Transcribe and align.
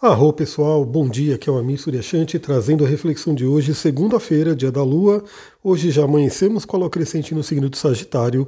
Arro 0.00 0.32
pessoal, 0.32 0.84
bom 0.84 1.08
dia, 1.08 1.34
aqui 1.34 1.50
é 1.50 1.52
o 1.52 1.58
Amir 1.58 1.76
Suryashanti 1.76 2.38
trazendo 2.38 2.84
a 2.84 2.88
reflexão 2.88 3.34
de 3.34 3.44
hoje, 3.44 3.74
segunda-feira, 3.74 4.54
dia 4.54 4.70
da 4.70 4.80
Lua. 4.80 5.24
Hoje 5.60 5.90
já 5.90 6.04
amanhecemos 6.04 6.64
com 6.64 6.76
a 6.76 6.78
Lua 6.78 6.88
crescente 6.88 7.34
no 7.34 7.42
signo 7.42 7.68
do 7.68 7.76
Sagitário. 7.76 8.46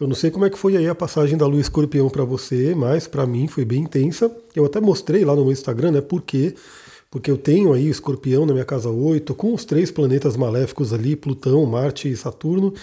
Eu 0.00 0.08
não 0.08 0.16
sei 0.16 0.32
como 0.32 0.46
é 0.46 0.50
que 0.50 0.58
foi 0.58 0.76
aí 0.76 0.88
a 0.88 0.94
passagem 0.94 1.38
da 1.38 1.46
Lua 1.46 1.60
Escorpião 1.60 2.10
para 2.10 2.24
você, 2.24 2.74
mas 2.74 3.06
para 3.06 3.24
mim 3.24 3.46
foi 3.46 3.64
bem 3.64 3.82
intensa. 3.82 4.36
Eu 4.52 4.64
até 4.64 4.80
mostrei 4.80 5.24
lá 5.24 5.36
no 5.36 5.44
meu 5.44 5.52
Instagram, 5.52 5.92
né, 5.92 6.00
por 6.00 6.22
quê? 6.22 6.56
Porque 7.08 7.30
eu 7.30 7.38
tenho 7.38 7.72
aí 7.72 7.88
Escorpião 7.88 8.44
na 8.44 8.52
minha 8.52 8.64
casa 8.64 8.90
8, 8.90 9.32
com 9.36 9.54
os 9.54 9.64
três 9.64 9.92
planetas 9.92 10.36
maléficos 10.36 10.92
ali, 10.92 11.14
Plutão, 11.14 11.64
Marte 11.66 12.10
e 12.10 12.16
Saturno. 12.16 12.74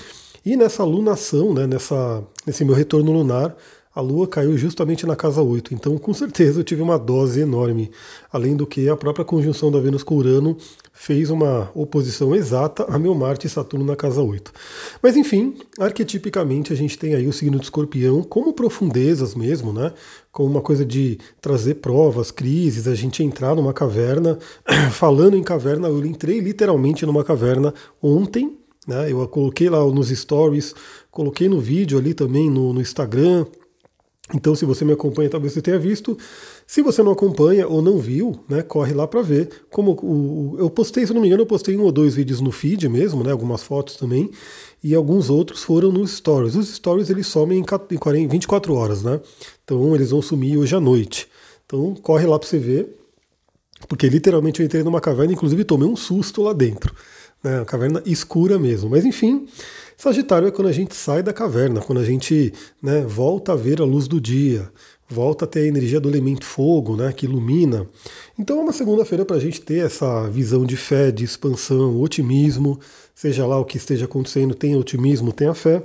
E 0.45 0.55
nessa 0.55 0.85
lunação, 0.85 1.53
né, 1.53 1.67
nessa, 1.67 2.23
nesse 2.45 2.63
meu 2.63 2.73
retorno 2.73 3.11
lunar, 3.11 3.53
a 3.97 3.99
Lua 3.99 4.27
caiu 4.27 4.55
justamente 4.55 5.07
na 5.07 5.15
casa 5.15 5.41
8, 5.41 5.73
então 5.73 5.97
com 5.97 6.13
certeza 6.13 6.59
eu 6.59 6.63
tive 6.63 6.83
uma 6.83 6.99
dose 6.99 7.39
enorme. 7.39 7.89
Além 8.31 8.55
do 8.55 8.67
que 8.67 8.87
a 8.87 8.95
própria 8.95 9.25
conjunção 9.25 9.71
da 9.71 9.79
Vênus 9.79 10.03
com 10.03 10.13
Urano 10.13 10.55
fez 10.93 11.31
uma 11.31 11.71
oposição 11.73 12.35
exata 12.35 12.85
a 12.89 12.99
meu 12.99 13.15
Marte 13.15 13.47
e 13.47 13.49
Saturno 13.49 13.83
na 13.83 13.95
casa 13.95 14.21
8. 14.21 14.53
Mas 15.01 15.17
enfim, 15.17 15.55
arquetipicamente 15.79 16.71
a 16.71 16.75
gente 16.75 16.95
tem 16.95 17.15
aí 17.15 17.25
o 17.25 17.33
signo 17.33 17.57
de 17.57 17.63
escorpião 17.63 18.21
como 18.21 18.53
profundezas 18.53 19.33
mesmo, 19.33 19.73
né? 19.73 19.91
Como 20.31 20.47
uma 20.47 20.61
coisa 20.61 20.85
de 20.85 21.17
trazer 21.41 21.75
provas, 21.75 22.29
crises, 22.29 22.87
a 22.87 22.93
gente 22.93 23.23
entrar 23.23 23.55
numa 23.55 23.73
caverna. 23.73 24.37
Falando 24.93 25.35
em 25.35 25.41
caverna, 25.41 25.87
eu 25.87 26.05
entrei 26.05 26.39
literalmente 26.39 27.03
numa 27.03 27.23
caverna 27.23 27.73
ontem. 27.99 28.59
Né, 28.87 29.11
eu 29.11 29.27
coloquei 29.27 29.69
lá 29.69 29.83
nos 29.85 30.07
stories, 30.07 30.73
coloquei 31.11 31.49
no 31.49 31.59
vídeo 31.59 31.97
ali 31.97 32.13
também 32.13 32.49
no, 32.49 32.71
no 32.71 32.79
Instagram, 32.79 33.45
então, 34.33 34.53
se 34.55 34.65
você 34.65 34.83
me 34.83 34.91
acompanha, 34.91 35.29
talvez 35.29 35.53
você 35.53 35.61
tenha 35.61 35.79
visto. 35.79 36.17
Se 36.65 36.81
você 36.81 37.01
não 37.01 37.13
acompanha 37.13 37.65
ou 37.65 37.81
não 37.81 37.97
viu, 37.97 38.37
né, 38.49 38.61
corre 38.61 38.93
lá 38.93 39.07
para 39.07 39.21
ver. 39.21 39.49
Como 39.69 39.91
o, 40.03 40.55
eu 40.59 40.69
postei, 40.69 41.07
se 41.07 41.13
não 41.13 41.21
me 41.21 41.27
engano, 41.27 41.43
eu 41.43 41.47
postei 41.47 41.77
um 41.77 41.83
ou 41.83 41.91
dois 41.93 42.15
vídeos 42.15 42.41
no 42.41 42.51
feed 42.51 42.89
mesmo, 42.89 43.23
né, 43.23 43.31
algumas 43.31 43.63
fotos 43.63 43.95
também, 43.95 44.29
e 44.83 44.93
alguns 44.93 45.29
outros 45.29 45.63
foram 45.63 45.91
nos 45.93 46.17
stories. 46.17 46.55
Os 46.55 46.67
stories 46.75 47.09
eles 47.09 47.27
somem 47.27 47.63
em 48.15 48.27
24 48.27 48.73
horas, 48.73 49.01
né? 49.01 49.21
Então 49.63 49.95
eles 49.95 50.11
vão 50.11 50.21
sumir 50.21 50.57
hoje 50.57 50.75
à 50.75 50.79
noite. 50.79 51.29
Então 51.65 51.95
corre 51.95 52.27
lá 52.27 52.37
para 52.37 52.49
você 52.49 52.59
ver, 52.59 52.97
porque 53.87 54.09
literalmente 54.09 54.59
eu 54.59 54.65
entrei 54.65 54.83
numa 54.83 54.99
caverna, 54.99 55.33
inclusive 55.33 55.63
tomei 55.63 55.87
um 55.87 55.95
susto 55.95 56.41
lá 56.41 56.51
dentro. 56.51 56.93
Né, 57.43 57.59
uma 57.59 57.65
caverna 57.65 58.01
escura 58.05 58.57
mesmo. 58.57 58.89
Mas 58.89 59.05
enfim, 59.05 59.47
Sagitário 59.95 60.47
é 60.47 60.51
quando 60.51 60.67
a 60.67 60.71
gente 60.71 60.95
sai 60.95 61.23
da 61.23 61.33
caverna, 61.33 61.81
quando 61.81 61.99
a 61.99 62.03
gente 62.03 62.53
né, 62.81 63.01
volta 63.01 63.53
a 63.53 63.55
ver 63.55 63.81
a 63.81 63.85
luz 63.85 64.07
do 64.07 64.21
dia, 64.21 64.71
volta 65.09 65.45
a 65.45 65.47
ter 65.47 65.61
a 65.61 65.67
energia 65.67 65.99
do 65.99 66.09
elemento 66.09 66.45
fogo, 66.45 66.95
né, 66.95 67.13
que 67.13 67.25
ilumina. 67.25 67.87
Então 68.37 68.59
é 68.59 68.61
uma 68.61 68.73
segunda-feira 68.73 69.25
para 69.25 69.37
a 69.37 69.39
gente 69.39 69.61
ter 69.61 69.85
essa 69.85 70.29
visão 70.29 70.65
de 70.65 70.75
fé, 70.75 71.11
de 71.11 71.23
expansão, 71.23 71.99
otimismo, 71.99 72.79
seja 73.15 73.45
lá 73.47 73.57
o 73.59 73.65
que 73.65 73.77
esteja 73.77 74.05
acontecendo, 74.05 74.53
tenha 74.53 74.77
otimismo, 74.77 75.31
tenha 75.31 75.53
fé. 75.53 75.83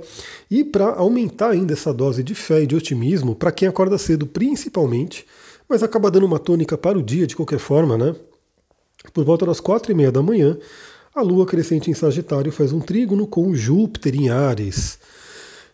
E 0.51 0.63
para 0.63 0.93
aumentar 0.93 1.51
ainda 1.51 1.73
essa 1.73 1.93
dose 1.93 2.21
de 2.21 2.35
fé 2.35 2.61
e 2.61 2.67
de 2.67 2.75
otimismo, 2.75 3.33
para 3.33 3.51
quem 3.51 3.67
acorda 3.67 3.97
cedo 3.97 4.27
principalmente, 4.27 5.25
mas 5.67 5.81
acaba 5.81 6.11
dando 6.11 6.25
uma 6.25 6.39
tônica 6.39 6.77
para 6.77 6.99
o 6.99 7.01
dia 7.01 7.25
de 7.25 7.35
qualquer 7.35 7.59
forma, 7.59 7.97
né? 7.97 8.15
Por 9.13 9.23
volta 9.25 9.45
das 9.45 9.59
quatro 9.59 9.91
e 9.91 9.95
meia 9.95 10.11
da 10.11 10.21
manhã, 10.21 10.57
a 11.15 11.21
Lua 11.21 11.45
crescente 11.45 11.91
em 11.91 11.93
Sagitário 11.93 12.51
faz 12.51 12.73
um 12.73 12.79
trígono 12.79 13.27
com 13.27 13.53
Júpiter 13.53 14.15
em 14.15 14.29
Ares. 14.29 14.97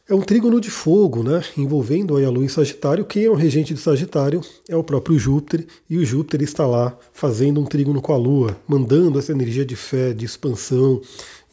É 0.06 0.14
um 0.14 0.22
trígono 0.22 0.60
de 0.60 0.70
fogo, 0.70 1.24
né? 1.24 1.42
Envolvendo 1.56 2.18
a 2.18 2.30
Lua 2.30 2.44
em 2.44 2.50
Sagitário. 2.50 3.06
Quem 3.06 3.24
é 3.24 3.30
o 3.30 3.36
regente 3.36 3.74
de 3.74 3.80
Sagitário 3.80 4.42
é 4.68 4.76
o 4.76 4.84
próprio 4.84 5.18
Júpiter, 5.18 5.66
e 5.90 5.98
o 5.98 6.06
Júpiter 6.06 6.42
está 6.42 6.66
lá 6.68 6.98
fazendo 7.14 7.62
um 7.62 7.66
trígono 7.66 8.02
com 8.02 8.12
a 8.12 8.18
Lua, 8.18 8.58
mandando 8.68 9.18
essa 9.18 9.32
energia 9.32 9.64
de 9.64 9.78
fé, 9.78 10.12
de 10.12 10.26
expansão. 10.26 11.00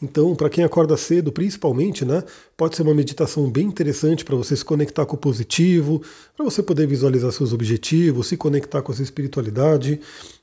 Então, 0.01 0.35
para 0.35 0.49
quem 0.49 0.63
acorda 0.63 0.95
cedo, 0.95 1.31
principalmente, 1.31 2.05
né? 2.05 2.23
Pode 2.55 2.75
ser 2.75 2.83
uma 2.83 2.93
meditação 2.93 3.49
bem 3.49 3.65
interessante 3.65 4.23
para 4.23 4.35
você 4.35 4.55
se 4.55 4.63
conectar 4.63 5.05
com 5.05 5.15
o 5.15 5.19
positivo, 5.19 6.01
para 6.35 6.45
você 6.45 6.61
poder 6.61 6.85
visualizar 6.85 7.31
seus 7.31 7.51
objetivos, 7.51 8.27
se 8.27 8.37
conectar 8.37 8.81
com 8.83 8.91
a 8.91 8.95
sua 8.95 9.03
espiritualidade. 9.03 9.99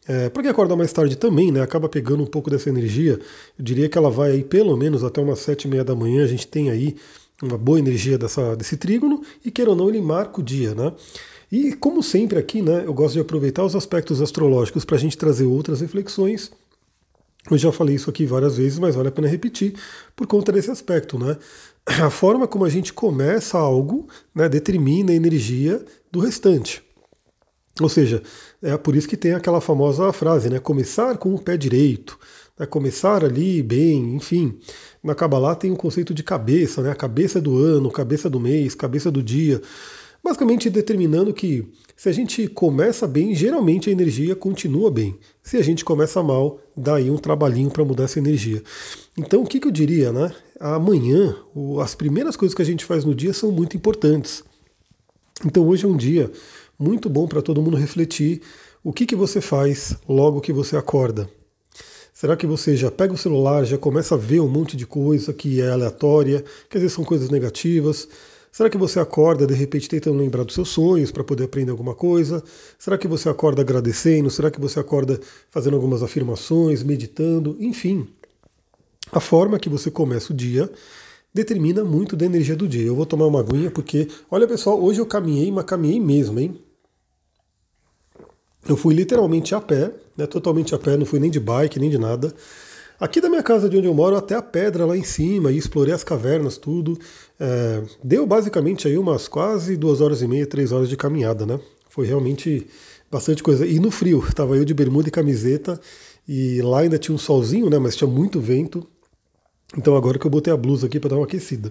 É, 0.08 0.28
para 0.28 0.42
quem 0.42 0.50
acorda 0.50 0.74
mais 0.74 0.92
tarde 0.92 1.16
também, 1.16 1.52
né, 1.52 1.60
acaba 1.62 1.88
pegando 1.88 2.22
um 2.22 2.26
pouco 2.26 2.50
dessa 2.50 2.68
energia. 2.68 3.20
Eu 3.56 3.64
diria 3.64 3.88
que 3.88 3.96
ela 3.96 4.10
vai 4.10 4.32
aí 4.32 4.42
pelo 4.42 4.76
menos 4.76 5.04
até 5.04 5.20
umas 5.20 5.38
sete 5.38 5.66
e 5.66 5.68
meia 5.68 5.84
da 5.84 5.94
manhã. 5.94 6.24
A 6.24 6.28
gente 6.28 6.48
tem 6.48 6.70
aí 6.70 6.96
uma 7.40 7.56
boa 7.56 7.78
energia 7.78 8.18
dessa, 8.18 8.56
desse 8.56 8.76
trígono 8.76 9.22
e 9.44 9.50
queira 9.52 9.70
ou 9.70 9.76
não 9.76 9.88
ele 9.88 10.00
marca 10.00 10.40
o 10.40 10.42
dia, 10.42 10.74
né? 10.74 10.92
E 11.50 11.72
como 11.74 12.02
sempre 12.02 12.38
aqui, 12.38 12.60
né, 12.60 12.82
eu 12.84 12.92
gosto 12.92 13.14
de 13.14 13.20
aproveitar 13.20 13.64
os 13.64 13.76
aspectos 13.76 14.20
astrológicos 14.20 14.84
para 14.84 14.96
a 14.96 14.98
gente 14.98 15.16
trazer 15.16 15.44
outras 15.44 15.80
reflexões. 15.80 16.50
Eu 17.50 17.58
já 17.58 17.70
falei 17.70 17.94
isso 17.94 18.08
aqui 18.08 18.24
várias 18.24 18.56
vezes, 18.56 18.78
mas 18.78 18.94
vale 18.94 19.08
a 19.08 19.12
pena 19.12 19.28
repetir 19.28 19.74
por 20.16 20.26
conta 20.26 20.50
desse 20.50 20.70
aspecto, 20.70 21.18
né? 21.18 21.36
A 21.86 22.08
forma 22.08 22.48
como 22.48 22.64
a 22.64 22.70
gente 22.70 22.92
começa 22.92 23.58
algo 23.58 24.08
né, 24.34 24.48
determina 24.48 25.12
a 25.12 25.14
energia 25.14 25.84
do 26.10 26.18
restante. 26.18 26.82
Ou 27.80 27.88
seja, 27.88 28.22
é 28.62 28.76
por 28.78 28.96
isso 28.96 29.08
que 29.08 29.16
tem 29.16 29.34
aquela 29.34 29.60
famosa 29.60 30.10
frase, 30.12 30.48
né? 30.48 30.58
Começar 30.58 31.18
com 31.18 31.34
o 31.34 31.42
pé 31.42 31.56
direito, 31.56 32.18
né, 32.58 32.64
começar 32.64 33.24
ali 33.24 33.62
bem, 33.62 34.14
enfim. 34.14 34.58
Na 35.02 35.14
Kabbalah 35.14 35.54
tem 35.54 35.70
o 35.70 35.74
um 35.74 35.76
conceito 35.76 36.14
de 36.14 36.22
cabeça, 36.22 36.80
né? 36.82 36.90
A 36.90 36.94
cabeça 36.94 37.40
do 37.40 37.58
ano, 37.58 37.90
cabeça 37.90 38.30
do 38.30 38.40
mês, 38.40 38.74
cabeça 38.74 39.10
do 39.10 39.22
dia. 39.22 39.60
Basicamente 40.24 40.70
determinando 40.70 41.34
que 41.34 41.70
se 41.94 42.08
a 42.08 42.12
gente 42.12 42.48
começa 42.48 43.06
bem, 43.06 43.34
geralmente 43.34 43.90
a 43.90 43.92
energia 43.92 44.34
continua 44.34 44.90
bem. 44.90 45.18
Se 45.42 45.58
a 45.58 45.62
gente 45.62 45.84
começa 45.84 46.22
mal, 46.22 46.58
dá 46.74 46.96
aí 46.96 47.10
um 47.10 47.18
trabalhinho 47.18 47.70
para 47.70 47.84
mudar 47.84 48.04
essa 48.04 48.18
energia. 48.18 48.62
Então 49.18 49.42
o 49.42 49.46
que, 49.46 49.60
que 49.60 49.68
eu 49.68 49.70
diria, 49.70 50.10
né? 50.12 50.34
Amanhã, 50.58 51.36
as 51.82 51.94
primeiras 51.94 52.36
coisas 52.36 52.54
que 52.54 52.62
a 52.62 52.64
gente 52.64 52.86
faz 52.86 53.04
no 53.04 53.14
dia 53.14 53.34
são 53.34 53.52
muito 53.52 53.76
importantes. 53.76 54.42
Então 55.44 55.68
hoje 55.68 55.84
é 55.84 55.88
um 55.88 55.96
dia 55.96 56.32
muito 56.78 57.10
bom 57.10 57.28
para 57.28 57.42
todo 57.42 57.60
mundo 57.60 57.76
refletir 57.76 58.40
o 58.82 58.94
que, 58.94 59.04
que 59.04 59.14
você 59.14 59.42
faz 59.42 59.94
logo 60.08 60.40
que 60.40 60.54
você 60.54 60.74
acorda. 60.74 61.28
Será 62.14 62.34
que 62.34 62.46
você 62.46 62.76
já 62.76 62.90
pega 62.90 63.12
o 63.12 63.18
celular, 63.18 63.64
já 63.64 63.76
começa 63.76 64.14
a 64.14 64.18
ver 64.18 64.40
um 64.40 64.48
monte 64.48 64.74
de 64.74 64.86
coisa 64.86 65.34
que 65.34 65.60
é 65.60 65.68
aleatória, 65.68 66.42
quer 66.70 66.78
dizer, 66.78 66.88
são 66.88 67.04
coisas 67.04 67.28
negativas? 67.28 68.08
Será 68.54 68.70
que 68.70 68.78
você 68.78 69.00
acorda 69.00 69.48
de 69.48 69.54
repente 69.54 69.88
tentando 69.88 70.16
lembrar 70.16 70.44
dos 70.44 70.54
seus 70.54 70.68
sonhos 70.68 71.10
para 71.10 71.24
poder 71.24 71.42
aprender 71.42 71.72
alguma 71.72 71.92
coisa? 71.92 72.40
Será 72.78 72.96
que 72.96 73.08
você 73.08 73.28
acorda 73.28 73.62
agradecendo? 73.62 74.30
Será 74.30 74.48
que 74.48 74.60
você 74.60 74.78
acorda 74.78 75.18
fazendo 75.50 75.74
algumas 75.74 76.04
afirmações, 76.04 76.80
meditando? 76.84 77.56
Enfim, 77.58 78.06
a 79.10 79.18
forma 79.18 79.58
que 79.58 79.68
você 79.68 79.90
começa 79.90 80.32
o 80.32 80.36
dia 80.36 80.70
determina 81.34 81.82
muito 81.82 82.14
da 82.14 82.26
energia 82.26 82.54
do 82.54 82.68
dia. 82.68 82.86
Eu 82.86 82.94
vou 82.94 83.04
tomar 83.04 83.26
uma 83.26 83.40
aguinha 83.40 83.72
porque, 83.72 84.06
olha 84.30 84.46
pessoal, 84.46 84.80
hoje 84.80 85.00
eu 85.00 85.06
caminhei, 85.06 85.50
mas 85.50 85.64
caminhei 85.64 85.98
mesmo, 85.98 86.38
hein? 86.38 86.56
Eu 88.68 88.76
fui 88.76 88.94
literalmente 88.94 89.52
a 89.52 89.60
pé, 89.60 89.92
né, 90.16 90.28
totalmente 90.28 90.76
a 90.76 90.78
pé, 90.78 90.96
não 90.96 91.04
fui 91.04 91.18
nem 91.18 91.28
de 91.28 91.40
bike, 91.40 91.80
nem 91.80 91.90
de 91.90 91.98
nada. 91.98 92.32
Aqui 93.04 93.20
da 93.20 93.28
minha 93.28 93.42
casa, 93.42 93.68
de 93.68 93.76
onde 93.76 93.86
eu 93.86 93.92
moro, 93.92 94.16
até 94.16 94.34
a 94.34 94.40
pedra 94.40 94.86
lá 94.86 94.96
em 94.96 95.02
cima, 95.02 95.52
e 95.52 95.58
explorei 95.58 95.92
as 95.92 96.02
cavernas, 96.02 96.56
tudo. 96.56 96.98
É, 97.38 97.82
deu 98.02 98.26
basicamente 98.26 98.88
aí 98.88 98.96
umas 98.96 99.28
quase 99.28 99.76
duas 99.76 100.00
horas 100.00 100.22
e 100.22 100.26
meia, 100.26 100.46
três 100.46 100.72
horas 100.72 100.88
de 100.88 100.96
caminhada, 100.96 101.44
né? 101.44 101.60
Foi 101.90 102.06
realmente 102.06 102.66
bastante 103.12 103.42
coisa. 103.42 103.66
E 103.66 103.78
no 103.78 103.90
frio, 103.90 104.24
tava 104.34 104.56
eu 104.56 104.64
de 104.64 104.72
bermuda 104.72 105.08
e 105.08 105.10
camiseta, 105.10 105.78
e 106.26 106.62
lá 106.62 106.80
ainda 106.80 106.96
tinha 106.96 107.14
um 107.14 107.18
solzinho, 107.18 107.68
né? 107.68 107.78
Mas 107.78 107.94
tinha 107.94 108.08
muito 108.08 108.40
vento. 108.40 108.86
Então 109.76 109.94
agora 109.96 110.18
que 110.18 110.26
eu 110.26 110.30
botei 110.30 110.50
a 110.50 110.56
blusa 110.56 110.86
aqui 110.86 110.98
para 110.98 111.10
dar 111.10 111.16
uma 111.16 111.26
aquecida. 111.26 111.70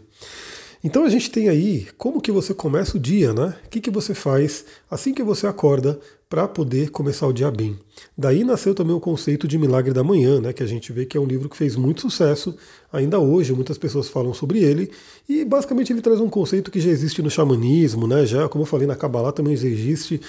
Então 0.84 1.06
a 1.06 1.10
gente 1.10 1.32
tem 1.32 1.48
aí 1.48 1.88
como 1.98 2.22
que 2.22 2.32
você 2.32 2.54
começa 2.54 2.98
o 2.98 3.00
dia, 3.00 3.34
né? 3.34 3.56
O 3.66 3.70
que, 3.70 3.80
que 3.80 3.90
você 3.90 4.14
faz 4.14 4.66
assim 4.92 5.14
que 5.14 5.24
você 5.24 5.48
acorda 5.48 5.98
para 6.34 6.48
poder 6.48 6.90
começar 6.90 7.28
o 7.28 7.32
dia 7.32 7.52
bem. 7.52 7.78
Daí 8.18 8.44
nasceu 8.44 8.74
também 8.74 8.96
o 8.96 9.00
conceito 9.00 9.48
de 9.48 9.56
Milagre 9.56 9.94
da 9.94 10.04
Manhã, 10.04 10.42
né? 10.42 10.52
Que 10.52 10.64
a 10.64 10.66
gente 10.66 10.92
vê 10.92 11.06
que 11.06 11.16
é 11.16 11.22
um 11.22 11.28
livro 11.28 11.48
que 11.48 11.56
fez 11.56 11.76
muito 11.76 12.02
sucesso 12.02 12.58
ainda 12.92 13.20
hoje, 13.20 13.54
muitas 13.54 13.78
pessoas 13.78 14.10
falam 14.10 14.34
sobre 14.34 14.58
ele, 14.64 14.90
e 15.30 15.46
basicamente 15.46 15.94
ele 15.94 16.02
traz 16.02 16.20
um 16.20 16.28
conceito 16.28 16.72
que 16.72 16.80
já 16.80 16.90
existe 16.90 17.22
no 17.22 17.30
xamanismo, 17.30 18.08
né? 18.08 18.26
Já, 18.26 18.50
como 18.50 18.64
eu 18.64 18.66
falei, 18.66 18.88
na 18.88 18.96
Kabbalah 18.96 19.32
também 19.32 19.56
já 19.56 19.68
existe. 19.68 20.20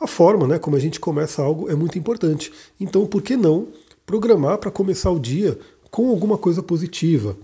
A 0.00 0.06
forma, 0.06 0.46
né, 0.46 0.60
como 0.60 0.76
a 0.76 0.80
gente 0.80 1.00
começa 1.00 1.42
algo 1.42 1.68
é 1.68 1.74
muito 1.74 1.98
importante. 1.98 2.52
Então, 2.78 3.04
por 3.04 3.20
que 3.20 3.36
não 3.36 3.66
programar 4.06 4.58
para 4.58 4.70
começar 4.70 5.10
o 5.10 5.18
dia 5.18 5.58
com 5.90 6.08
alguma 6.08 6.38
coisa 6.38 6.62
positiva? 6.62 7.36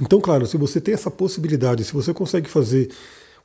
Então, 0.00 0.20
claro, 0.20 0.46
se 0.46 0.56
você 0.56 0.80
tem 0.80 0.94
essa 0.94 1.10
possibilidade, 1.10 1.84
se 1.84 1.92
você 1.92 2.12
consegue 2.12 2.48
fazer 2.48 2.90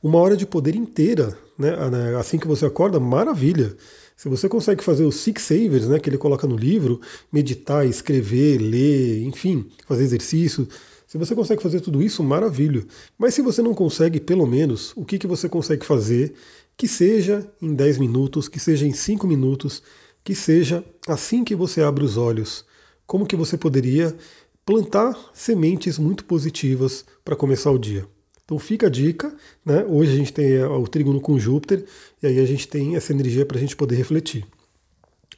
uma 0.02 0.18
hora 0.20 0.36
de 0.36 0.46
poder 0.46 0.76
inteira, 0.76 1.38
né, 1.58 1.76
assim 2.20 2.40
que 2.40 2.48
você 2.48 2.66
acorda, 2.66 3.00
maravilha. 3.00 3.76
Se 4.16 4.28
você 4.28 4.50
consegue 4.50 4.84
fazer 4.84 5.04
os 5.06 5.16
Six 5.16 5.42
Savers, 5.42 5.88
né, 5.88 6.00
que 6.00 6.10
ele 6.10 6.18
coloca 6.18 6.48
no 6.48 6.56
livro, 6.56 7.00
meditar, 7.32 7.86
escrever, 7.86 8.58
ler, 8.58 9.24
enfim, 9.24 9.70
fazer 9.86 10.04
exercício, 10.04 10.68
se 11.08 11.18
você 11.18 11.34
consegue 11.34 11.62
fazer 11.62 11.82
tudo 11.82 12.02
isso, 12.02 12.24
maravilha. 12.24 12.86
Mas 13.18 13.34
se 13.34 13.42
você 13.42 13.62
não 13.62 13.74
consegue, 13.74 14.20
pelo 14.20 14.46
menos, 14.46 14.94
o 14.96 15.04
que, 15.04 15.18
que 15.18 15.28
você 15.28 15.50
consegue 15.50 15.86
fazer 15.86 16.34
Que 16.78 16.88
seja 16.88 17.46
em 17.62 17.74
10 17.74 17.98
minutos, 17.98 18.48
que 18.48 18.58
seja 18.58 18.88
em 18.88 18.94
5 18.94 19.28
minutos, 19.28 19.84
que 20.24 20.34
seja 20.34 20.82
assim 21.08 21.44
que 21.44 21.54
você 21.54 21.82
abre 21.82 22.06
os 22.06 22.16
olhos, 22.16 22.64
como 23.06 23.26
que 23.26 23.36
você 23.36 23.58
poderia 23.58 24.16
plantar 24.66 25.18
sementes 25.34 25.98
muito 25.98 26.26
positivas 26.26 27.06
para 27.24 27.36
começar 27.36 27.72
o 27.72 27.78
dia. 27.78 28.06
Então 28.46 28.58
fica 28.58 28.88
a 28.88 28.90
dica, 28.90 29.32
né? 29.64 29.86
Hoje 29.88 30.14
a 30.14 30.16
gente 30.16 30.34
tem 30.34 30.54
é, 30.54 30.66
o 30.66 30.88
trígono 30.88 31.22
com 31.22 31.38
Júpiter 31.38 31.86
e 32.22 32.28
aí 32.28 32.40
a 32.40 32.46
gente 32.46 32.68
tem 32.68 32.96
essa 32.96 33.14
energia 33.14 33.46
para 33.46 33.58
a 33.58 33.60
gente 33.60 33.76
poder 33.76 33.96
refletir. 33.96 34.46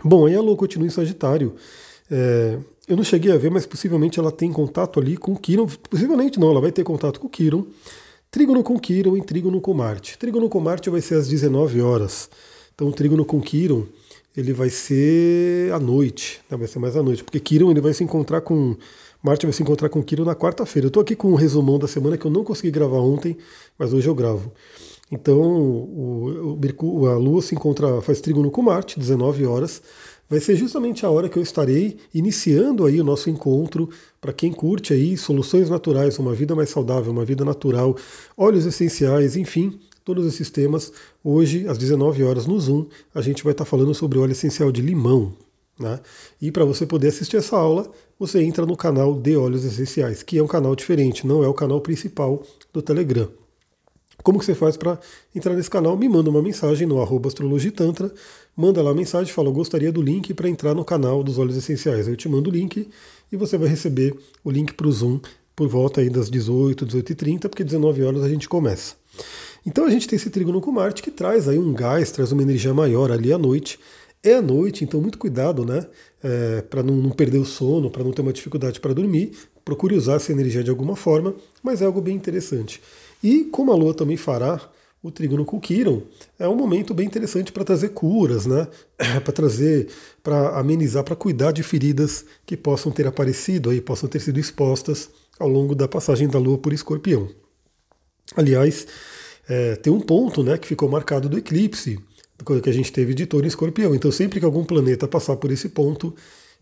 Bom, 0.03 0.25
aí 0.25 0.35
a 0.35 0.41
Lua 0.41 0.56
continua 0.56 0.88
em 0.88 0.91
Sagitário. 0.91 1.56
É, 2.09 2.57
eu 2.88 2.95
não 2.95 3.03
cheguei 3.03 3.31
a 3.31 3.38
ver, 3.38 3.51
mas 3.51 3.65
possivelmente 3.65 4.19
ela 4.19 4.31
tem 4.31 4.51
contato 4.51 5.00
ali 5.00 5.18
com 5.18 5.35
Quiron. 5.35 5.67
Possivelmente 5.89 6.39
não, 6.39 6.51
ela 6.51 6.62
vai 6.62 6.71
ter 6.71 6.83
contato 6.83 7.19
com 7.19 7.27
Quiron. 7.27 7.65
Trígono 8.29 8.63
com 8.63 8.79
Quiron 8.79 9.17
e 9.17 9.21
trígono 9.21 9.59
com 9.59 9.74
Marte. 9.74 10.17
Trígono 10.17 10.47
com 10.47 10.59
Marte 10.62 10.89
vai 10.89 11.01
ser 11.01 11.15
às 11.15 11.27
19 11.27 11.81
horas. 11.81 12.29
Então 12.74 12.88
o 12.88 12.94
trígono 12.94 13.25
com 13.25 13.41
Quiron 13.41 13.85
ele 14.35 14.53
vai 14.53 14.69
ser 14.69 15.74
à 15.74 15.79
noite, 15.79 16.39
né? 16.50 16.56
vai 16.56 16.67
ser 16.67 16.79
mais 16.79 16.95
à 16.95 17.03
noite, 17.03 17.24
porque 17.24 17.39
Quiron 17.39 17.69
ele 17.69 17.81
vai 17.81 17.94
se 17.94 18.03
encontrar 18.03 18.39
com 18.41 18.77
Marte 19.23 19.45
vai 19.45 19.53
se 19.53 19.62
encontrar 19.62 19.89
com 19.89 20.01
Quiro 20.01 20.25
na 20.25 20.35
quarta-feira. 20.35 20.88
Eu 20.88 20.89
estou 20.89 21.01
aqui 21.01 21.15
com 21.15 21.31
um 21.31 21.35
resumão 21.35 21.77
da 21.77 21.88
semana 21.88 22.18
que 22.18 22.25
eu 22.25 22.31
não 22.31 22.44
consegui 22.44 22.71
gravar 22.71 23.00
ontem, 23.00 23.38
mas 23.77 23.94
hoje 23.94 24.07
eu 24.07 24.15
gravo. 24.15 24.51
Então, 25.12 25.39
o, 25.39 26.57
o, 26.81 27.07
a 27.07 27.18
Lua 27.18 27.41
se 27.41 27.53
encontra, 27.53 28.01
faz 28.01 28.21
trígono 28.21 28.50
com 28.50 28.62
Marte, 28.62 28.97
19 28.97 29.45
horas. 29.45 29.81
Vai 30.29 30.39
ser 30.39 30.56
justamente 30.56 31.06
a 31.06 31.09
hora 31.09 31.27
que 31.27 31.38
eu 31.38 31.44
estarei 31.44 31.97
iniciando 32.13 32.85
aí 32.85 33.01
o 33.01 33.03
nosso 33.03 33.29
encontro 33.29 33.89
para 34.19 34.31
quem 34.31 34.51
curte 34.51 34.94
aí 34.94 35.18
soluções 35.18 35.69
naturais, 35.69 36.17
uma 36.17 36.33
vida 36.33 36.56
mais 36.56 36.69
saudável, 36.69 37.12
uma 37.12 37.25
vida 37.25 37.44
natural, 37.44 37.97
óleos 38.38 38.65
essenciais, 38.65 39.35
enfim, 39.35 39.77
todos 40.06 40.25
esses 40.25 40.50
temas. 40.50 40.91
Hoje, 41.21 41.67
às 41.67 41.77
19 41.77 42.24
horas 42.24 42.47
no 42.47 42.57
Zoom, 42.57 42.85
a 43.13 43.21
gente 43.21 43.44
vai 43.44 43.51
estar 43.51 43.65
falando 43.65 43.94
sobre 43.94 44.17
óleo 44.17 44.31
essencial 44.31 44.71
de 44.71 44.81
limão. 44.81 45.33
Né? 45.81 46.00
E 46.42 46.51
para 46.51 46.63
você 46.63 46.86
poder 46.86 47.07
assistir 47.07 47.38
essa 47.38 47.57
aula, 47.57 47.89
você 48.19 48.42
entra 48.42 48.66
no 48.66 48.78
canal 48.78 49.19
de 49.19 49.36
Óleos 49.36 49.66
Essenciais, 49.66 50.22
que 50.22 50.38
é 50.38 50.44
um 50.44 50.48
canal 50.48 50.75
diferente, 50.75 51.25
não 51.25 51.44
é 51.44 51.48
o 51.48 51.54
canal 51.54 51.81
principal 51.81 52.44
do 52.72 52.81
Telegram. 52.81 53.28
Como 54.24 54.38
que 54.38 54.45
você 54.45 54.54
faz 54.54 54.78
para 54.78 55.00
entrar 55.33 55.56
nesse 55.56 55.69
canal? 55.69 55.98
Me 55.98 56.07
manda 56.07 56.30
uma 56.30 56.44
mensagem 56.44 56.86
no 56.86 57.01
arroba 57.01 57.28
astrologitantra, 57.28 58.13
manda 58.56 58.81
lá 58.83 58.92
a 58.92 58.94
mensagem, 58.94 59.33
fala, 59.33 59.50
eu 59.50 59.54
gostaria 59.54 59.92
do 59.92 60.01
link 60.01 60.33
para 60.36 60.48
entrar 60.48 60.75
no 60.75 60.86
canal 60.86 61.24
dos 61.24 61.39
Óleos 61.39 61.57
Essenciais. 61.57 62.07
Eu 62.07 62.16
te 62.16 62.30
mando 62.30 62.51
o 62.51 62.54
link 62.54 62.88
e 63.31 63.36
você 63.36 63.57
vai 63.57 63.68
receber 63.68 64.16
o 64.44 64.51
link 64.51 64.74
para 64.74 64.88
o 64.88 64.92
Zoom 64.92 65.19
por 65.56 65.68
volta 65.68 66.01
aí 66.01 66.10
das 66.10 66.30
18, 66.30 66.86
18h30, 66.86 67.50
porque 67.50 67.63
19 67.63 68.04
horas 68.04 68.24
a 68.24 68.30
gente 68.30 68.48
começa. 68.48 68.95
Então 69.66 69.86
a 69.86 69.89
gente 69.89 70.07
tem 70.07 70.16
esse 70.16 70.30
trígono 70.30 70.62
com 70.62 70.72
Marte 70.72 71.01
que 71.01 71.12
traz 71.12 71.48
aí 71.48 71.57
um 71.57 71.74
gás, 71.74 72.12
traz 72.12 72.31
uma 72.31 72.42
energia 72.44 72.74
maior 72.74 73.12
ali 73.12 73.34
à 73.34 73.38
noite, 73.38 73.80
é 74.23 74.35
à 74.35 74.41
noite, 74.41 74.83
então 74.83 75.01
muito 75.01 75.18
cuidado, 75.18 75.65
né? 75.65 75.85
É, 76.23 76.62
para 76.62 76.83
não, 76.83 76.95
não, 76.95 77.09
perder 77.09 77.39
o 77.39 77.45
sono, 77.45 77.89
para 77.89 78.03
não 78.03 78.12
ter 78.12 78.21
uma 78.21 78.33
dificuldade 78.33 78.79
para 78.79 78.94
dormir. 78.94 79.31
Procure 79.65 79.95
usar 79.95 80.15
essa 80.15 80.31
energia 80.31 80.63
de 80.63 80.69
alguma 80.69 80.95
forma, 80.95 81.35
mas 81.63 81.81
é 81.81 81.85
algo 81.85 82.01
bem 82.01 82.15
interessante. 82.15 82.81
E 83.23 83.45
como 83.45 83.71
a 83.71 83.75
Lua 83.75 83.94
também 83.94 84.18
fará 84.18 84.59
o 85.03 85.09
trígono 85.09 85.44
com 85.44 85.59
Quiron, 85.59 86.03
é 86.38 86.47
um 86.47 86.56
momento 86.56 86.94
bem 86.94 87.07
interessante 87.07 87.51
para 87.51 87.63
trazer 87.63 87.89
curas, 87.89 88.45
né? 88.45 88.68
para 89.23 89.33
trazer, 89.33 89.88
para 90.21 90.59
amenizar, 90.59 91.03
para 91.03 91.15
cuidar 91.15 91.51
de 91.51 91.63
feridas 91.63 92.24
que 92.45 92.56
possam 92.56 92.91
ter 92.91 93.07
aparecido 93.07 93.71
aí, 93.71 93.81
possam 93.81 94.07
ter 94.07 94.19
sido 94.19 94.39
expostas 94.39 95.09
ao 95.39 95.47
longo 95.47 95.74
da 95.74 95.88
passagem 95.88 96.27
da 96.27 96.38
Lua 96.38 96.59
por 96.59 96.71
Escorpião. 96.71 97.27
Aliás, 98.35 98.85
é, 99.50 99.75
tem 99.75 99.91
um 99.91 100.00
ponto 100.00 100.44
né, 100.44 100.57
que 100.57 100.67
ficou 100.67 100.88
marcado 100.88 101.27
do 101.27 101.38
eclipse, 101.38 102.00
que 102.43 102.69
a 102.69 102.73
gente 102.73 102.91
teve 102.91 103.13
de 103.13 103.25
touro 103.25 103.45
em 103.45 103.47
escorpião. 103.47 103.93
Então, 103.95 104.11
sempre 104.11 104.39
que 104.39 104.45
algum 104.45 104.63
planeta 104.63 105.07
passar 105.07 105.35
por 105.38 105.51
esse 105.51 105.69
ponto, 105.69 106.13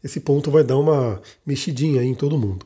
esse 0.03 0.19
ponto 0.19 0.51
vai 0.51 0.63
dar 0.63 0.77
uma 0.77 1.21
mexidinha 1.45 2.03
em 2.03 2.13
todo 2.13 2.37
mundo. 2.37 2.65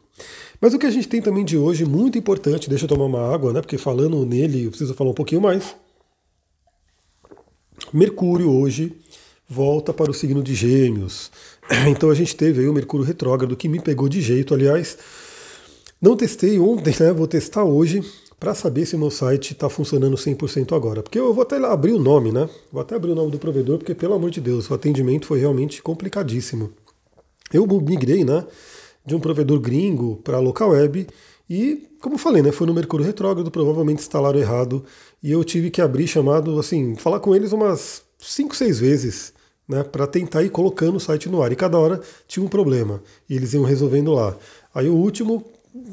Mas 0.59 0.73
o 0.73 0.79
que 0.79 0.85
a 0.85 0.91
gente 0.91 1.07
tem 1.07 1.21
também 1.21 1.43
de 1.43 1.57
hoje, 1.57 1.85
muito 1.85 2.17
importante, 2.17 2.69
deixa 2.69 2.85
eu 2.85 2.89
tomar 2.89 3.05
uma 3.05 3.33
água, 3.33 3.51
né? 3.51 3.61
Porque 3.61 3.77
falando 3.77 4.25
nele, 4.25 4.63
eu 4.63 4.69
preciso 4.69 4.93
falar 4.93 5.09
um 5.09 5.15
pouquinho 5.15 5.41
mais. 5.41 5.75
Mercúrio 7.91 8.49
hoje 8.49 8.95
volta 9.47 9.93
para 9.93 10.09
o 10.09 10.13
signo 10.13 10.41
de 10.41 10.55
Gêmeos. 10.55 11.31
Então 11.87 12.09
a 12.09 12.15
gente 12.15 12.35
teve 12.35 12.61
aí 12.61 12.67
o 12.67 12.73
Mercúrio 12.73 13.05
retrógrado 13.05 13.55
que 13.55 13.69
me 13.69 13.79
pegou 13.79 14.09
de 14.09 14.21
jeito, 14.21 14.53
aliás. 14.53 14.97
Não 16.01 16.15
testei 16.15 16.59
ontem, 16.59 16.93
né? 16.99 17.13
Vou 17.13 17.27
testar 17.27 17.63
hoje 17.63 18.03
para 18.39 18.53
saber 18.53 18.85
se 18.85 18.95
o 18.95 18.99
meu 18.99 19.11
site 19.11 19.53
está 19.53 19.69
funcionando 19.69 20.15
100% 20.17 20.75
agora. 20.75 21.01
Porque 21.01 21.17
eu 21.17 21.33
vou 21.33 21.43
até 21.43 21.57
abrir 21.57 21.93
o 21.93 21.99
nome, 21.99 22.31
né? 22.31 22.49
Vou 22.71 22.81
até 22.81 22.95
abrir 22.95 23.11
o 23.11 23.15
nome 23.15 23.31
do 23.31 23.39
provedor, 23.39 23.77
porque 23.77 23.95
pelo 23.95 24.13
amor 24.13 24.29
de 24.29 24.41
Deus, 24.41 24.69
o 24.69 24.73
atendimento 24.73 25.27
foi 25.27 25.39
realmente 25.39 25.81
complicadíssimo. 25.81 26.71
Eu 27.53 27.67
migrei, 27.67 28.23
né, 28.23 28.45
de 29.05 29.15
um 29.15 29.19
provedor 29.19 29.59
gringo 29.59 30.15
para 30.23 30.39
local 30.39 30.71
web 30.71 31.07
e, 31.49 31.87
como 32.01 32.17
falei, 32.17 32.41
né, 32.41 32.51
foi 32.51 32.65
no 32.65 32.73
Mercúrio 32.73 33.05
Retrógrado, 33.05 33.51
provavelmente 33.51 33.99
instalaram 33.99 34.39
errado 34.39 34.83
e 35.21 35.31
eu 35.31 35.43
tive 35.43 35.69
que 35.69 35.81
abrir 35.81 36.07
chamado, 36.07 36.57
assim, 36.59 36.95
falar 36.95 37.19
com 37.19 37.35
eles 37.35 37.51
umas 37.51 38.01
5, 38.17 38.55
6 38.55 38.79
vezes, 38.79 39.33
né, 39.67 39.83
para 39.83 40.07
tentar 40.07 40.41
ir 40.43 40.49
colocando 40.49 40.95
o 40.95 40.99
site 40.99 41.29
no 41.29 41.43
ar. 41.43 41.51
E 41.51 41.55
cada 41.55 41.77
hora 41.77 42.01
tinha 42.27 42.43
um 42.43 42.49
problema 42.49 43.03
e 43.29 43.35
eles 43.35 43.53
iam 43.53 43.63
resolvendo 43.63 44.11
lá. 44.13 44.35
Aí 44.73 44.89
o 44.89 44.95
último 44.95 45.45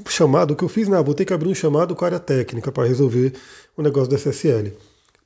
chamado 0.08 0.54
que 0.54 0.64
eu 0.64 0.68
fiz, 0.68 0.88
né, 0.88 1.02
vou 1.02 1.14
ter 1.14 1.24
que 1.24 1.32
abrir 1.32 1.48
um 1.48 1.54
chamado 1.54 1.94
com 1.94 2.04
a 2.04 2.08
área 2.08 2.20
técnica 2.20 2.70
para 2.70 2.86
resolver 2.86 3.32
o 3.76 3.82
negócio 3.82 4.08
do 4.08 4.16
SSL. 4.16 4.72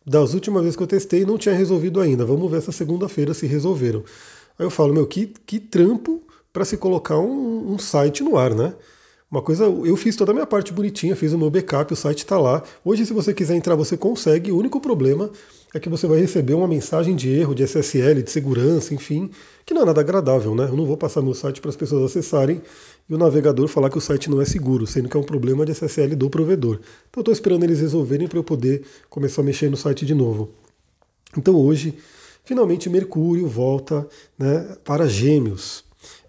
Das 0.06 0.34
últimas 0.34 0.62
vezes 0.62 0.76
que 0.76 0.82
eu 0.82 0.86
testei, 0.86 1.24
não 1.24 1.38
tinha 1.38 1.54
resolvido 1.54 2.00
ainda. 2.00 2.24
Vamos 2.24 2.50
ver 2.50 2.58
essa 2.58 2.72
segunda-feira 2.72 3.32
se 3.32 3.46
resolveram. 3.46 4.04
Aí 4.58 4.66
eu 4.66 4.70
falo, 4.70 4.92
meu, 4.92 5.06
que, 5.06 5.32
que 5.46 5.58
trampo 5.58 6.22
para 6.52 6.64
se 6.64 6.76
colocar 6.76 7.18
um, 7.18 7.72
um, 7.72 7.78
site 7.78 8.22
no 8.22 8.36
ar, 8.36 8.54
né? 8.54 8.74
Uma 9.34 9.42
coisa, 9.42 9.64
eu 9.64 9.96
fiz 9.96 10.14
toda 10.14 10.30
a 10.30 10.32
minha 10.32 10.46
parte 10.46 10.72
bonitinha, 10.72 11.16
fiz 11.16 11.32
o 11.32 11.38
meu 11.38 11.50
backup, 11.50 11.92
o 11.92 11.96
site 11.96 12.18
está 12.18 12.38
lá. 12.38 12.62
Hoje, 12.84 13.04
se 13.04 13.12
você 13.12 13.34
quiser 13.34 13.56
entrar, 13.56 13.74
você 13.74 13.96
consegue. 13.96 14.52
O 14.52 14.56
único 14.56 14.80
problema 14.80 15.28
é 15.74 15.80
que 15.80 15.88
você 15.88 16.06
vai 16.06 16.20
receber 16.20 16.54
uma 16.54 16.68
mensagem 16.68 17.16
de 17.16 17.30
erro, 17.30 17.52
de 17.52 17.64
SSL, 17.64 18.22
de 18.22 18.30
segurança, 18.30 18.94
enfim, 18.94 19.28
que 19.66 19.74
não 19.74 19.82
é 19.82 19.86
nada 19.86 20.00
agradável, 20.00 20.54
né? 20.54 20.68
Eu 20.70 20.76
não 20.76 20.86
vou 20.86 20.96
passar 20.96 21.20
meu 21.20 21.34
site 21.34 21.60
para 21.60 21.68
as 21.68 21.74
pessoas 21.74 22.04
acessarem 22.04 22.62
e 23.10 23.12
o 23.12 23.18
navegador 23.18 23.66
falar 23.66 23.90
que 23.90 23.98
o 23.98 24.00
site 24.00 24.30
não 24.30 24.40
é 24.40 24.44
seguro, 24.44 24.86
sendo 24.86 25.08
que 25.08 25.16
é 25.16 25.20
um 25.20 25.24
problema 25.24 25.66
de 25.66 25.72
SSL 25.72 26.14
do 26.14 26.30
provedor. 26.30 26.78
Então 27.10 27.20
estou 27.20 27.32
esperando 27.32 27.64
eles 27.64 27.80
resolverem 27.80 28.28
para 28.28 28.38
eu 28.38 28.44
poder 28.44 28.84
começar 29.10 29.42
a 29.42 29.44
mexer 29.44 29.68
no 29.68 29.76
site 29.76 30.06
de 30.06 30.14
novo. 30.14 30.50
Então 31.36 31.56
hoje, 31.56 31.98
finalmente 32.44 32.88
Mercúrio 32.88 33.48
volta 33.48 34.06
né, 34.38 34.76
para 34.84 35.08
Gêmeos. 35.08 35.82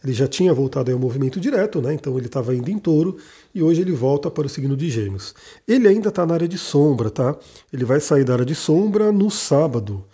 Ele 0.05 0.13
já 0.13 0.27
tinha 0.27 0.53
voltado 0.53 0.91
ao 0.91 0.99
movimento 0.99 1.39
direto, 1.39 1.81
né? 1.81 1.95
Então 1.95 2.15
ele 2.15 2.27
estava 2.27 2.55
indo 2.55 2.69
em 2.69 2.77
touro 2.77 3.17
e 3.55 3.63
hoje 3.63 3.81
ele 3.81 3.91
volta 3.91 4.29
para 4.29 4.45
o 4.45 4.49
signo 4.49 4.77
de 4.77 4.87
Gêmeos. 4.87 5.33
Ele 5.67 5.87
ainda 5.87 6.09
está 6.09 6.27
na 6.27 6.35
área 6.35 6.47
de 6.47 6.59
sombra, 6.59 7.09
tá? 7.09 7.35
Ele 7.73 7.83
vai 7.83 7.99
sair 7.99 8.23
da 8.23 8.33
área 8.33 8.45
de 8.45 8.53
sombra 8.53 9.11
no 9.11 9.31
sábado, 9.31 10.05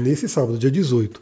nesse 0.00 0.28
sábado, 0.28 0.56
dia 0.56 0.70
18. 0.70 1.20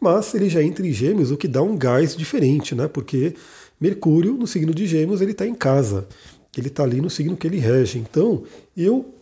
Mas 0.00 0.34
ele 0.34 0.48
já 0.48 0.62
entra 0.62 0.86
em 0.86 0.90
Gêmeos, 0.90 1.30
o 1.30 1.36
que 1.36 1.46
dá 1.46 1.60
um 1.60 1.76
gás 1.76 2.16
diferente, 2.16 2.74
né? 2.74 2.88
Porque 2.88 3.34
Mercúrio, 3.78 4.32
no 4.32 4.46
signo 4.46 4.72
de 4.72 4.86
Gêmeos, 4.86 5.20
ele 5.20 5.32
está 5.32 5.46
em 5.46 5.54
casa. 5.54 6.08
Ele 6.56 6.68
está 6.68 6.82
ali 6.82 6.98
no 6.98 7.10
signo 7.10 7.36
que 7.36 7.46
ele 7.46 7.58
rege. 7.58 7.98
Então, 7.98 8.42
eu, 8.74 9.14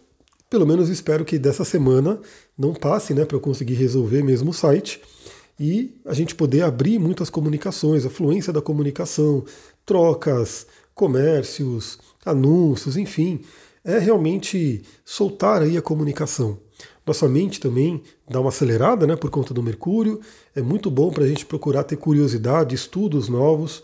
pelo 0.48 0.64
menos, 0.64 0.88
espero 0.88 1.24
que 1.24 1.40
dessa 1.40 1.64
semana 1.64 2.20
não 2.56 2.72
passe, 2.72 3.12
né, 3.14 3.24
para 3.24 3.36
eu 3.36 3.40
conseguir 3.40 3.74
resolver 3.74 4.22
mesmo 4.22 4.50
o 4.50 4.54
site 4.54 5.00
e 5.58 6.00
a 6.04 6.14
gente 6.14 6.34
poder 6.34 6.62
abrir 6.62 6.98
muitas 6.98 7.28
comunicações, 7.28 8.06
a 8.06 8.10
fluência 8.10 8.52
da 8.52 8.62
comunicação, 8.62 9.44
trocas, 9.84 10.66
comércios, 10.94 11.98
anúncios, 12.24 12.96
enfim, 12.96 13.40
é 13.84 13.98
realmente 13.98 14.82
soltar 15.04 15.62
aí 15.62 15.76
a 15.76 15.82
comunicação. 15.82 16.58
Nossa 17.06 17.26
mente 17.26 17.58
também 17.58 18.02
dá 18.28 18.38
uma 18.38 18.50
acelerada, 18.50 19.06
né, 19.06 19.16
por 19.16 19.30
conta 19.30 19.54
do 19.54 19.62
Mercúrio. 19.62 20.20
É 20.54 20.60
muito 20.60 20.90
bom 20.90 21.10
para 21.10 21.24
a 21.24 21.26
gente 21.26 21.46
procurar 21.46 21.84
ter 21.84 21.96
curiosidade, 21.96 22.74
estudos 22.74 23.28
novos. 23.30 23.82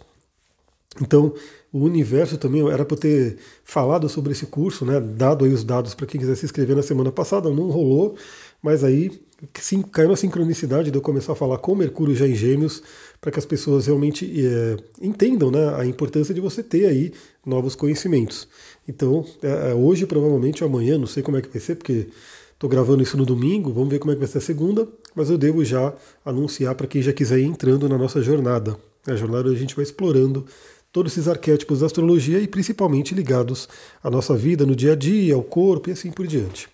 Então, 1.01 1.35
o 1.73 1.81
universo 1.81 2.39
também 2.39 2.67
era 2.71 2.85
para 2.85 2.97
ter 2.97 3.37
falado 3.65 4.09
sobre 4.09 4.33
esse 4.33 4.47
curso, 4.47 4.85
né? 4.85 5.01
Dado 5.01 5.45
aí 5.45 5.53
os 5.53 5.65
dados 5.65 5.95
para 5.95 6.07
quem 6.07 6.21
quiser 6.21 6.37
se 6.37 6.45
inscrever 6.45 6.77
na 6.77 6.83
semana 6.83 7.11
passada, 7.11 7.51
não 7.51 7.69
rolou, 7.69 8.17
mas 8.63 8.85
aí 8.85 9.11
sim, 9.55 9.83
caiu 9.83 10.09
na 10.09 10.17
sincronicidade 10.17 10.91
de 10.91 10.97
eu 10.97 11.03
começar 11.03 11.33
a 11.33 11.37
falar 11.37 11.59
com 11.59 11.75
Mercúrio 11.75 12.15
já 12.15 12.27
em 12.27 12.35
Gêmeos, 12.35 12.83
para 13.21 13.31
que 13.31 13.39
as 13.39 13.45
pessoas 13.45 13.87
realmente 13.87 14.25
é, 14.47 14.77
entendam 15.01 15.51
né, 15.51 15.75
a 15.77 15.85
importância 15.85 16.35
de 16.35 16.41
você 16.41 16.63
ter 16.63 16.87
aí 16.87 17.13
novos 17.45 17.75
conhecimentos. 17.75 18.49
Então, 18.89 19.25
é, 19.43 19.71
é 19.71 19.75
hoje, 19.75 20.07
provavelmente, 20.07 20.63
amanhã, 20.65 20.97
não 20.97 21.07
sei 21.07 21.23
como 21.23 21.37
é 21.37 21.43
que 21.43 21.49
vai 21.49 21.61
ser, 21.61 21.77
porque 21.77 22.09
estou 22.53 22.71
gravando 22.71 23.03
isso 23.03 23.17
no 23.17 23.27
domingo, 23.27 23.73
vamos 23.73 23.91
ver 23.91 23.99
como 23.99 24.13
é 24.13 24.15
que 24.15 24.21
vai 24.21 24.29
ser 24.29 24.39
a 24.39 24.43
segunda, 24.43 24.89
mas 25.15 25.29
eu 25.29 25.37
devo 25.37 25.65
já 25.65 25.93
anunciar 26.25 26.75
para 26.75 26.87
quem 26.87 27.03
já 27.03 27.13
quiser 27.13 27.39
ir 27.39 27.45
entrando 27.45 27.89
na 27.89 27.99
nossa 27.99 28.23
jornada. 28.23 28.77
A 29.07 29.17
jornada 29.17 29.51
a 29.51 29.55
gente 29.55 29.75
vai 29.75 29.83
explorando 29.83 30.47
todos 30.95 31.11
esses 31.11 31.27
arquétipos 31.27 31.81
da 31.81 31.87
astrologia 31.87 32.39
e 32.39 32.47
principalmente 32.47 33.17
ligados 33.17 33.69
à 34.01 34.09
nossa 34.09 34.37
vida 34.37 34.65
no 34.65 34.77
dia 34.77 34.93
a 34.93 34.95
dia, 34.95 35.35
ao 35.35 35.43
corpo 35.43 35.91
e 35.91 35.93
assim 35.93 36.13
por 36.13 36.25
diante. 36.25 36.69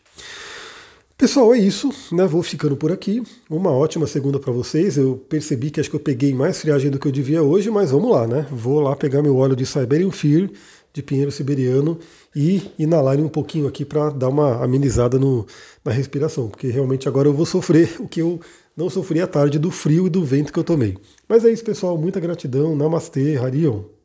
Pessoal, 1.17 1.55
é 1.55 1.59
isso, 1.59 1.91
né? 2.12 2.27
Vou 2.27 2.43
ficando 2.43 2.77
por 2.77 2.93
aqui. 2.93 3.23
Uma 3.49 3.71
ótima 3.71 4.07
segunda 4.07 4.39
para 4.39 4.53
vocês. 4.53 4.99
Eu 4.99 5.17
percebi 5.27 5.71
que 5.71 5.81
acho 5.81 5.89
que 5.89 5.97
eu 5.97 6.00
peguei 6.00 6.35
mais 6.35 6.61
friagem 6.61 6.91
do 6.91 6.99
que 6.99 7.09
eu 7.09 7.12
devia 7.12 7.43
hoje, 7.43 7.71
mas 7.71 7.93
vamos 7.93 8.11
lá, 8.11 8.27
né? 8.27 8.47
Vou 8.50 8.81
lá 8.81 8.95
pegar 8.95 9.23
meu 9.23 9.37
óleo 9.37 9.57
de 9.57 9.65
Siberian 9.65 10.11
Fear, 10.11 10.50
de 10.93 11.03
pinheiro 11.03 11.31
siberiano, 11.31 11.99
e 12.37 12.62
inalar 12.79 13.19
um 13.19 13.29
pouquinho 13.29 13.67
aqui 13.67 13.87
para 13.87 14.11
dar 14.11 14.29
uma 14.29 14.62
amenizada 14.62 15.19
no, 15.19 15.47
na 15.83 15.93
respiração, 15.93 16.49
porque 16.49 16.69
realmente 16.69 17.09
agora 17.09 17.27
eu 17.27 17.33
vou 17.33 17.47
sofrer 17.47 17.97
o 18.00 18.07
que 18.07 18.21
eu 18.21 18.39
não 18.77 18.91
sofri 18.91 19.21
à 19.23 19.27
tarde 19.27 19.59
do 19.59 19.71
frio 19.71 20.07
e 20.07 20.11
do 20.11 20.23
vento 20.23 20.53
que 20.53 20.59
eu 20.59 20.65
tomei. 20.65 20.99
Mas 21.27 21.43
é 21.43 21.50
isso, 21.50 21.65
pessoal. 21.65 21.97
Muita 21.97 22.21
gratidão. 22.21 22.77
Namastê, 22.77 23.39
Harion. 23.39 24.00